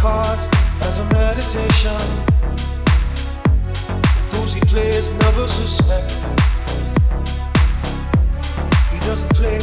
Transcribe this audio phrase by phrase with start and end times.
[0.00, 0.48] cards
[0.80, 2.00] as a meditation.
[4.32, 6.10] Those he plays never suspect.
[8.90, 9.60] He doesn't play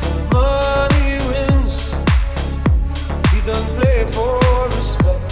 [0.00, 1.92] for the money he wins.
[3.34, 4.38] He doesn't play for
[4.78, 5.30] respect.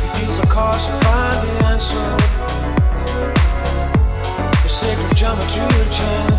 [0.00, 2.08] He deals a cards to find the answer.
[4.62, 6.35] The sacred geometry of chance.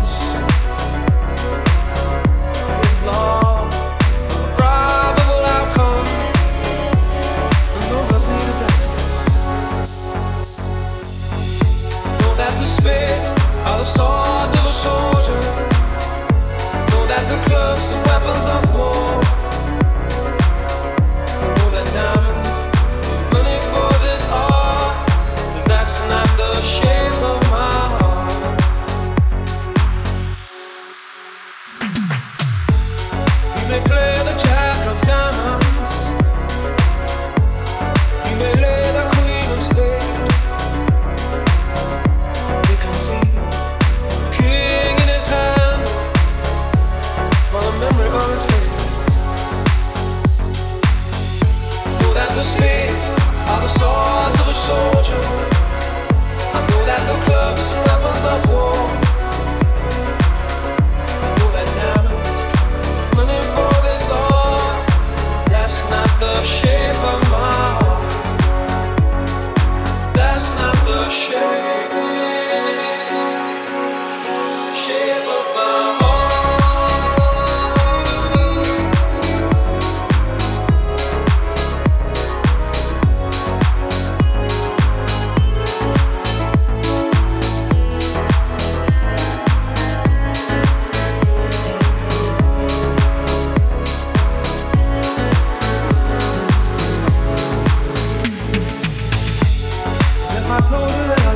[100.58, 101.27] I told her that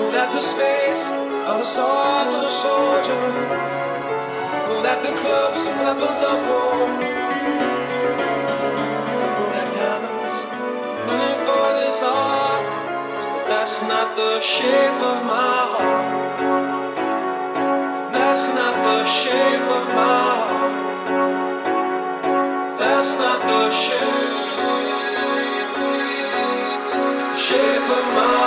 [0.00, 1.12] know that the spades
[1.48, 3.20] are the swords of a soldier.
[4.68, 6.88] Know that the clubs are weapons of war.
[9.36, 10.36] Know that diamonds
[11.08, 12.66] money for this art.
[13.48, 16.32] That's not the shape of my heart.
[18.14, 20.96] That's not the shape of my heart.
[22.80, 24.38] That's not the shape,
[27.46, 28.39] shape of my.